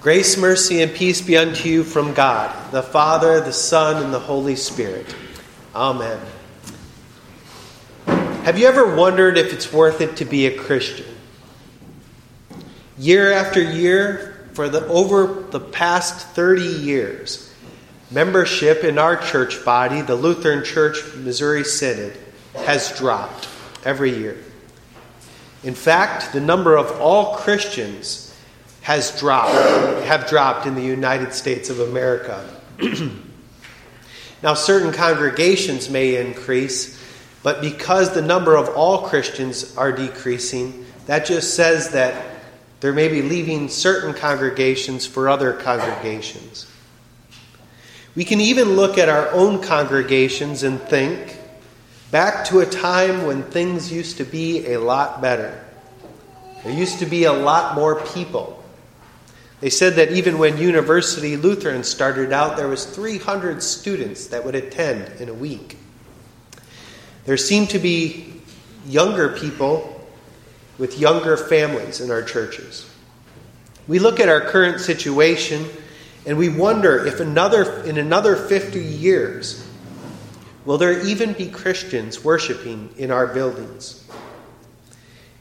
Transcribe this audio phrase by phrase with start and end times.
[0.00, 4.20] Grace, mercy, and peace be unto you from God, the Father, the Son, and the
[4.20, 5.12] Holy Spirit.
[5.74, 6.20] Amen.
[8.06, 11.04] Have you ever wondered if it's worth it to be a Christian?
[12.96, 17.52] Year after year, for the over the past 30 years,
[18.08, 22.16] membership in our church body, the Lutheran Church Missouri Synod,
[22.54, 23.48] has dropped
[23.84, 24.36] every year.
[25.64, 28.27] In fact, the number of all Christians
[28.88, 29.52] has dropped,
[30.06, 32.42] have dropped in the United States of America.
[34.42, 36.98] now, certain congregations may increase,
[37.42, 42.40] but because the number of all Christians are decreasing, that just says that
[42.80, 46.66] there may be leaving certain congregations for other congregations.
[48.14, 51.36] We can even look at our own congregations and think
[52.10, 55.62] back to a time when things used to be a lot better.
[56.64, 58.57] There used to be a lot more people.
[59.60, 64.54] They said that even when University Lutheran started out, there was 300 students that would
[64.54, 65.76] attend in a week.
[67.24, 68.32] There seemed to be
[68.86, 70.06] younger people
[70.78, 72.88] with younger families in our churches.
[73.88, 75.66] We look at our current situation
[76.24, 79.66] and we wonder if another in another 50 years
[80.64, 84.06] will there even be Christians worshiping in our buildings?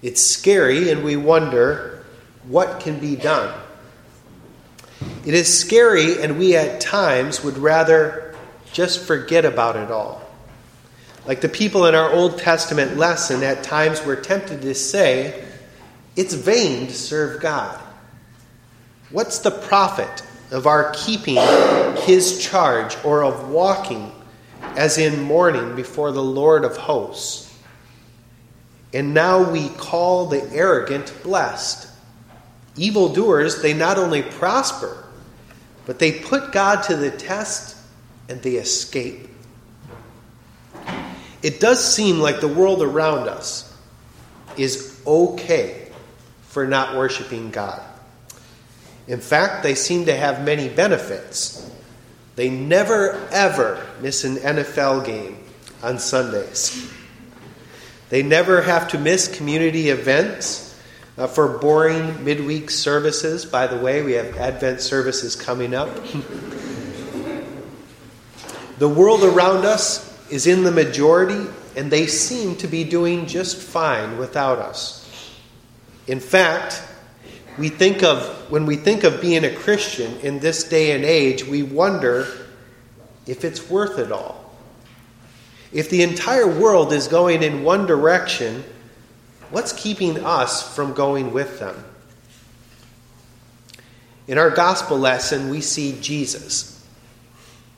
[0.00, 2.04] It's scary and we wonder
[2.44, 3.52] what can be done.
[5.26, 8.36] It is scary, and we at times would rather
[8.72, 10.22] just forget about it all.
[11.26, 15.44] Like the people in our Old Testament lesson, at times we're tempted to say,
[16.14, 17.76] it's vain to serve God.
[19.10, 21.38] What's the profit of our keeping
[22.02, 24.12] his charge or of walking
[24.76, 27.52] as in mourning before the Lord of hosts?
[28.94, 31.90] And now we call the arrogant blessed.
[32.76, 35.02] Evildoers, they not only prosper,
[35.86, 37.76] but they put God to the test
[38.28, 39.28] and they escape.
[41.42, 43.72] It does seem like the world around us
[44.56, 45.90] is okay
[46.48, 47.80] for not worshiping God.
[49.06, 51.70] In fact, they seem to have many benefits.
[52.34, 55.38] They never, ever miss an NFL game
[55.82, 56.90] on Sundays.
[58.08, 60.65] They never have to miss community events
[61.18, 65.88] uh, for boring midweek services, by the way, we have Advent services coming up.
[68.78, 73.56] the world around us is in the majority, and they seem to be doing just
[73.56, 75.02] fine without us.
[76.06, 76.82] In fact,
[77.58, 81.44] we think of when we think of being a Christian in this day and age,
[81.44, 82.26] we wonder
[83.26, 84.54] if it's worth it all.
[85.72, 88.62] If the entire world is going in one direction,
[89.50, 91.84] What's keeping us from going with them?
[94.26, 96.84] In our gospel lesson, we see Jesus,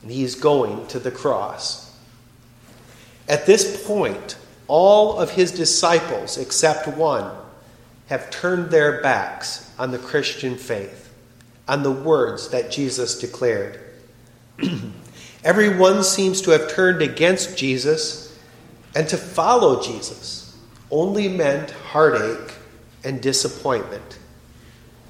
[0.01, 1.95] and he's going to the cross.
[3.27, 4.35] At this point,
[4.67, 7.31] all of his disciples, except one,
[8.07, 11.13] have turned their backs on the Christian faith,
[11.67, 13.79] on the words that Jesus declared.
[15.43, 18.35] Everyone seems to have turned against Jesus
[18.95, 20.48] and to follow Jesus
[20.91, 22.53] only meant heartache
[23.03, 24.19] and disappointment.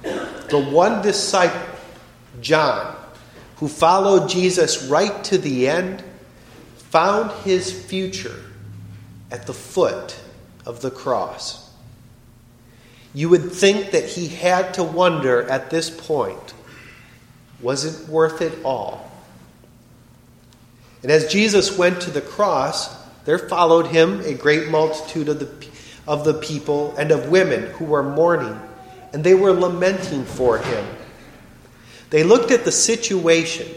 [0.01, 1.75] The one disciple,
[2.41, 2.95] John,
[3.57, 6.03] who followed Jesus right to the end,
[6.77, 8.39] found his future
[9.31, 10.19] at the foot
[10.65, 11.69] of the cross.
[13.13, 16.53] You would think that he had to wonder at this point
[17.61, 19.11] was it worth it all?
[21.01, 22.89] And as Jesus went to the cross,
[23.29, 25.67] there followed him a great multitude of the
[26.07, 28.59] of the people and of women who were mourning,
[29.13, 30.83] and they were lamenting for him.
[32.09, 33.67] They looked at the situation,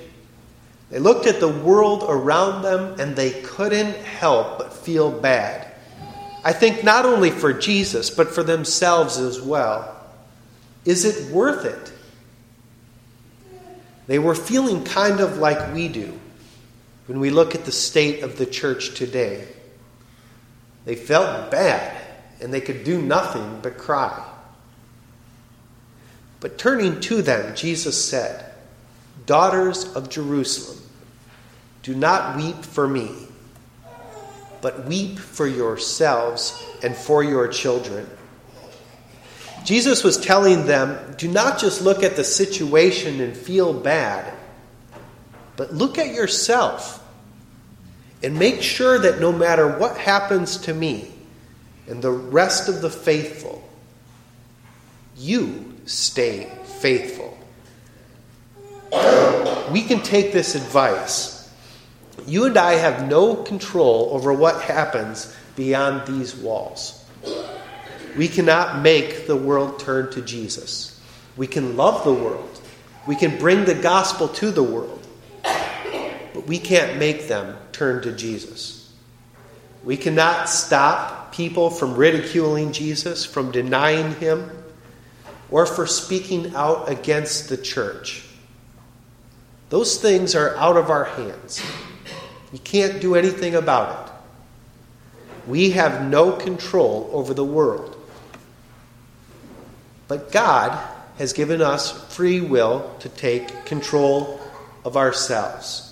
[0.88, 5.70] they looked at the world around them, and they couldn't help but feel bad.
[6.42, 10.02] I think not only for Jesus, but for themselves as well.
[10.86, 11.92] Is it worth it?
[14.06, 16.18] They were feeling kind of like we do
[17.06, 19.46] when we look at the state of the church today.
[20.84, 22.00] They felt bad
[22.40, 24.28] and they could do nothing but cry.
[26.40, 28.52] But turning to them, Jesus said,
[29.26, 30.78] Daughters of Jerusalem,
[31.84, 33.10] do not weep for me,
[34.60, 38.08] but weep for yourselves and for your children.
[39.64, 44.32] Jesus was telling them, do not just look at the situation and feel bad,
[45.62, 47.00] but look at yourself
[48.20, 51.08] and make sure that no matter what happens to me,
[51.86, 53.62] and the rest of the faithful,
[55.16, 57.38] you stay faithful.
[59.70, 61.48] we can take this advice.
[62.26, 67.04] You and I have no control over what happens beyond these walls.
[68.16, 71.00] We cannot make the world turn to Jesus.
[71.36, 72.60] We can love the world.
[73.06, 75.01] We can bring the gospel to the world.
[76.42, 78.92] But we can't make them turn to Jesus.
[79.84, 84.50] We cannot stop people from ridiculing Jesus, from denying him,
[85.52, 88.24] or for speaking out against the church.
[89.68, 91.62] Those things are out of our hands.
[92.52, 95.48] You can't do anything about it.
[95.48, 97.96] We have no control over the world.
[100.08, 100.76] But God
[101.18, 104.40] has given us free will to take control
[104.84, 105.91] of ourselves.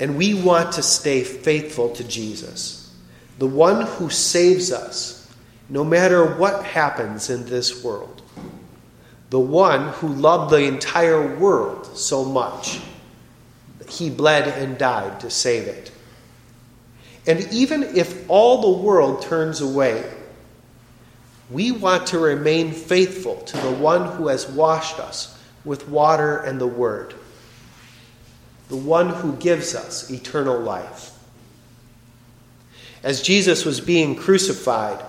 [0.00, 2.92] And we want to stay faithful to Jesus,
[3.38, 5.32] the one who saves us
[5.68, 8.22] no matter what happens in this world,
[9.30, 12.80] the one who loved the entire world so much
[13.78, 15.90] that he bled and died to save it.
[17.26, 20.04] And even if all the world turns away,
[21.50, 26.60] we want to remain faithful to the one who has washed us with water and
[26.60, 27.14] the word,
[28.68, 31.10] the one who gives us eternal life.
[33.02, 35.04] As Jesus was being crucified,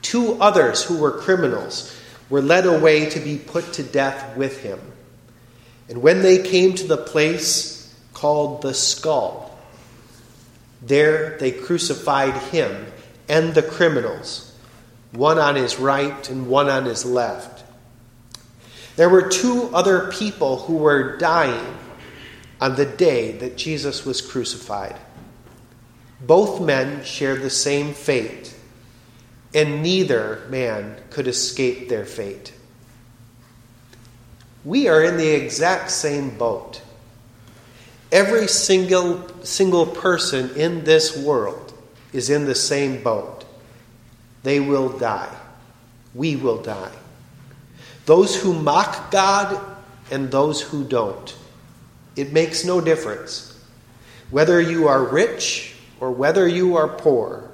[0.00, 1.94] two others who were criminals
[2.30, 4.80] were led away to be put to death with him.
[5.88, 9.58] And when they came to the place called the skull,
[10.80, 12.86] there they crucified him
[13.28, 14.52] and the criminals
[15.12, 17.64] one on his right and one on his left.
[18.96, 21.76] There were two other people who were dying
[22.64, 24.96] on the day that Jesus was crucified.
[26.18, 28.54] Both men shared the same fate,
[29.52, 32.54] and neither man could escape their fate.
[34.64, 36.80] We are in the exact same boat.
[38.10, 41.74] Every single, single person in this world
[42.14, 43.44] is in the same boat.
[44.42, 45.36] They will die.
[46.14, 46.96] We will die.
[48.06, 49.60] Those who mock God
[50.10, 51.36] and those who don't.
[52.16, 53.50] It makes no difference.
[54.30, 57.50] Whether you are rich or whether you are poor,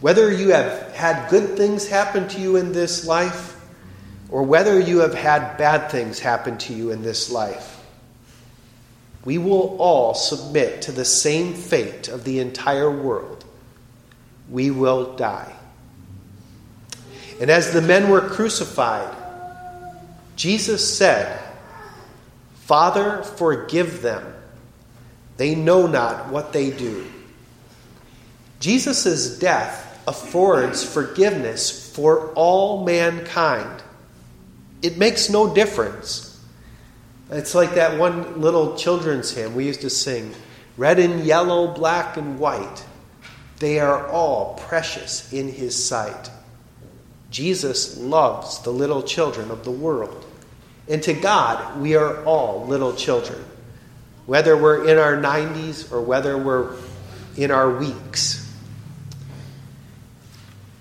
[0.00, 3.60] whether you have had good things happen to you in this life
[4.30, 7.84] or whether you have had bad things happen to you in this life,
[9.24, 13.44] we will all submit to the same fate of the entire world.
[14.48, 15.52] We will die.
[17.40, 19.14] And as the men were crucified,
[20.36, 21.38] Jesus said,
[22.70, 24.32] Father, forgive them.
[25.38, 27.04] They know not what they do.
[28.60, 33.82] Jesus' death affords forgiveness for all mankind.
[34.82, 36.40] It makes no difference.
[37.28, 40.32] It's like that one little children's hymn we used to sing
[40.76, 42.86] red and yellow, black and white.
[43.58, 46.30] They are all precious in his sight.
[47.32, 50.24] Jesus loves the little children of the world.
[50.90, 53.42] And to God, we are all little children,
[54.26, 56.74] whether we're in our 90s or whether we're
[57.36, 58.52] in our weeks.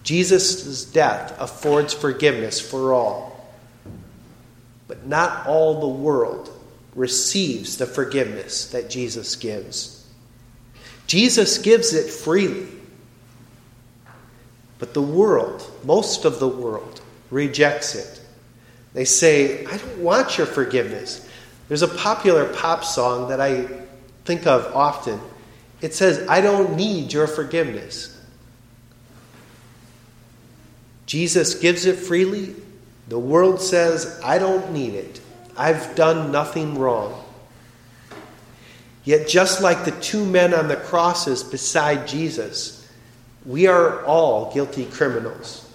[0.02, 3.54] Jesus' death affords forgiveness for all.
[4.88, 6.50] But not all the world
[6.96, 10.04] receives the forgiveness that Jesus gives.
[11.06, 12.68] Jesus gives it freely.
[14.80, 17.00] But the world, most of the world,
[17.30, 18.19] rejects it.
[19.00, 21.26] They say, I don't want your forgiveness.
[21.70, 23.66] There's a popular pop song that I
[24.26, 25.22] think of often.
[25.80, 28.22] It says, I don't need your forgiveness.
[31.06, 32.54] Jesus gives it freely.
[33.08, 35.22] The world says, I don't need it.
[35.56, 37.24] I've done nothing wrong.
[39.06, 42.86] Yet, just like the two men on the crosses beside Jesus,
[43.46, 45.69] we are all guilty criminals.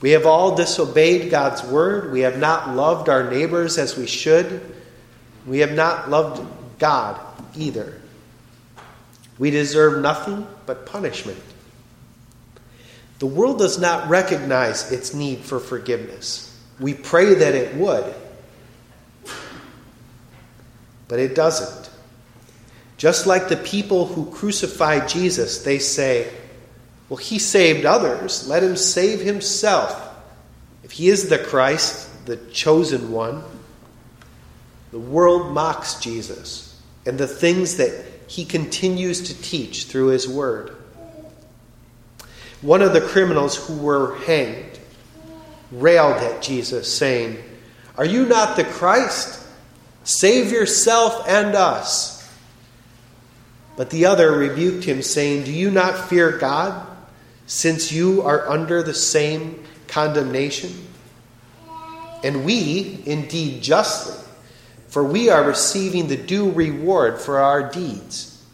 [0.00, 2.12] We have all disobeyed God's word.
[2.12, 4.60] We have not loved our neighbors as we should.
[5.46, 6.46] We have not loved
[6.78, 7.20] God
[7.56, 8.00] either.
[9.38, 11.42] We deserve nothing but punishment.
[13.18, 16.44] The world does not recognize its need for forgiveness.
[16.78, 18.14] We pray that it would,
[21.08, 21.90] but it doesn't.
[22.96, 26.32] Just like the people who crucified Jesus, they say,
[27.08, 28.46] well, he saved others.
[28.48, 30.04] Let him save himself.
[30.84, 33.42] If he is the Christ, the chosen one,
[34.90, 40.76] the world mocks Jesus and the things that he continues to teach through his word.
[42.60, 44.78] One of the criminals who were hanged
[45.70, 47.38] railed at Jesus, saying,
[47.96, 49.46] Are you not the Christ?
[50.04, 52.18] Save yourself and us.
[53.76, 56.86] But the other rebuked him, saying, Do you not fear God,
[57.48, 60.86] since you are under the same condemnation?
[62.22, 64.16] And we, indeed, justly,
[64.88, 68.44] for we are receiving the due reward for our deeds.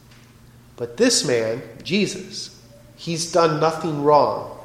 [0.77, 2.61] But this man, Jesus,
[2.97, 4.59] he's done nothing wrong.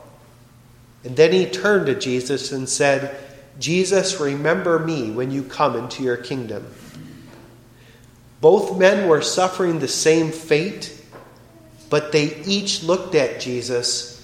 [1.03, 3.17] And then he turned to Jesus and said,
[3.59, 6.67] Jesus, remember me when you come into your kingdom.
[8.41, 10.95] Both men were suffering the same fate,
[11.89, 14.18] but they each looked at Jesus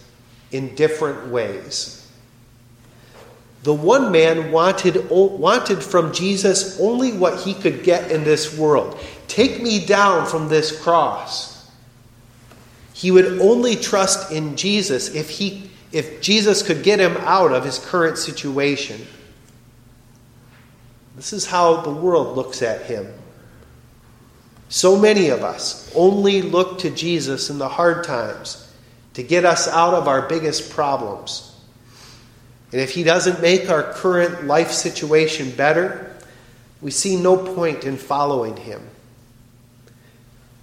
[0.51, 2.01] in different ways.
[3.63, 8.99] The one man wanted, wanted from Jesus only what he could get in this world.
[9.27, 11.71] Take me down from this cross.
[12.93, 17.65] He would only trust in Jesus if, he, if Jesus could get him out of
[17.65, 19.05] his current situation.
[21.15, 23.11] This is how the world looks at him.
[24.69, 28.64] So many of us only look to Jesus in the hard times
[29.15, 31.55] to get us out of our biggest problems.
[32.71, 36.15] And if He doesn't make our current life situation better,
[36.81, 38.87] we see no point in following Him.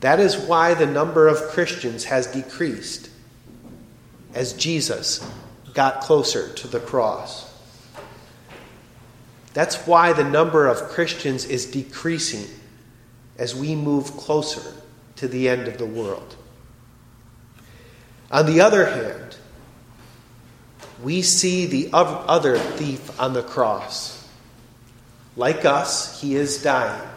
[0.00, 3.08] That is why the number of Christians has decreased
[4.34, 5.28] as Jesus
[5.74, 7.48] got closer to the cross.
[9.54, 12.46] That's why the number of Christians is decreasing
[13.38, 14.74] as we move closer
[15.16, 16.36] to the end of the world.
[18.32, 19.36] On the other hand,
[21.02, 24.26] we see the other thief on the cross.
[25.36, 27.08] Like us, he is dying.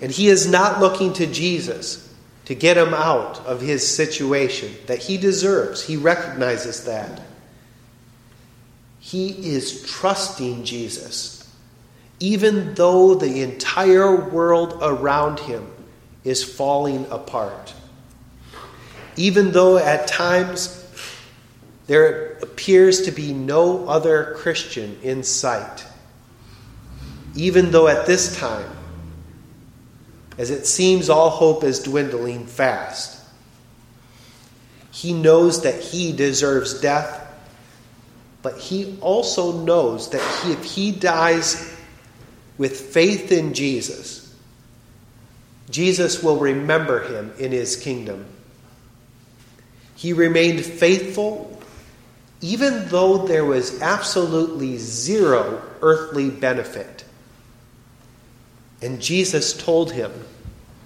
[0.00, 2.02] And he is not looking to Jesus
[2.44, 5.82] to get him out of his situation that he deserves.
[5.82, 7.20] He recognizes that.
[9.00, 11.36] He is trusting Jesus
[12.20, 15.66] even though the entire world around him
[16.24, 17.74] is falling apart.
[19.16, 20.82] Even though at times
[21.86, 25.86] there appears to be no other Christian in sight.
[27.34, 28.70] Even though at this time,
[30.38, 33.24] as it seems all hope is dwindling fast,
[34.90, 37.22] he knows that he deserves death,
[38.42, 41.74] but he also knows that he, if he dies
[42.58, 44.34] with faith in Jesus,
[45.68, 48.26] Jesus will remember him in his kingdom.
[49.96, 51.56] He remained faithful
[52.40, 57.04] even though there was absolutely zero earthly benefit.
[58.82, 60.12] And Jesus told him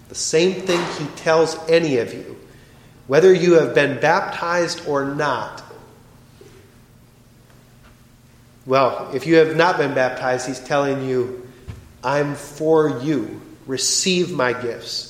[0.08, 2.38] the same thing he tells any of you,
[3.08, 5.62] whether you have been baptized or not.
[8.64, 11.48] Well, if you have not been baptized, he's telling you
[12.04, 13.40] I'm for you.
[13.66, 15.09] Receive my gifts.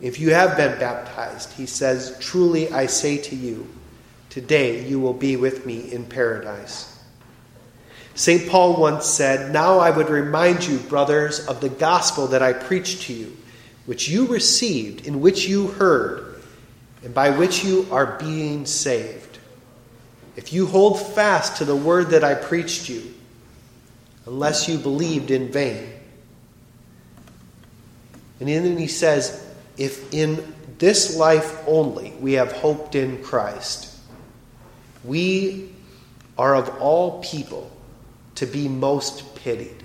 [0.00, 3.68] If you have been baptized, he says, Truly I say to you,
[4.30, 6.94] today you will be with me in paradise.
[8.14, 8.48] St.
[8.48, 13.02] Paul once said, Now I would remind you, brothers, of the gospel that I preached
[13.02, 13.36] to you,
[13.86, 16.42] which you received, in which you heard,
[17.02, 19.38] and by which you are being saved.
[20.36, 23.14] If you hold fast to the word that I preached you,
[24.26, 25.90] unless you believed in vain.
[28.40, 29.47] And then he says,
[29.78, 33.96] if in this life only we have hoped in Christ,
[35.04, 35.70] we
[36.36, 37.70] are of all people
[38.34, 39.84] to be most pitied.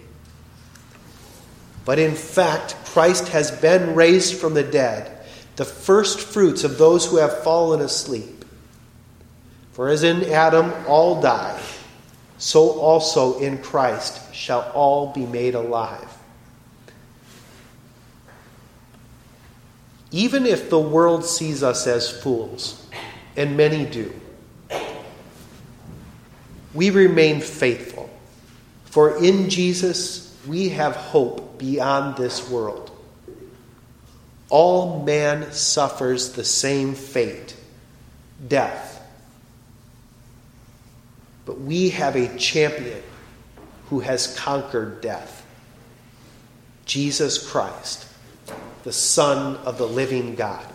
[1.86, 7.06] But in fact, Christ has been raised from the dead, the first fruits of those
[7.06, 8.46] who have fallen asleep.
[9.74, 11.60] For as in Adam all die,
[12.38, 16.10] so also in Christ shall all be made alive.
[20.13, 22.88] Even if the world sees us as fools,
[23.36, 24.13] and many do,
[26.74, 28.10] we remain faithful.
[28.86, 32.91] For in Jesus we have hope beyond this world.
[34.50, 37.55] All man suffers the same fate
[38.48, 39.01] death.
[41.46, 43.01] But we have a champion
[43.88, 45.43] who has conquered death
[46.86, 48.12] Jesus Christ
[48.84, 50.66] the Son of the living God.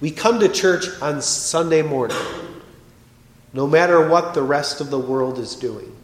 [0.00, 2.16] We come to church on Sunday morning,
[3.52, 5.94] no matter what the rest of the world is doing.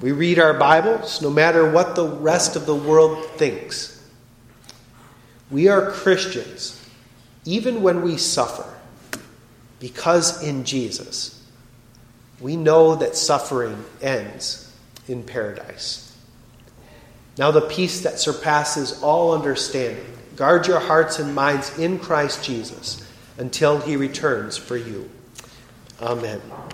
[0.00, 3.92] We read our Bibles, no matter what the rest of the world thinks.
[5.50, 6.82] We are Christians,
[7.44, 8.66] even when we suffer,
[9.78, 11.46] because in Jesus,
[12.40, 14.72] we know that suffering ends
[15.06, 16.05] in paradise.
[17.38, 23.06] Now, the peace that surpasses all understanding, guard your hearts and minds in Christ Jesus
[23.36, 25.10] until he returns for you.
[26.00, 26.40] Amen.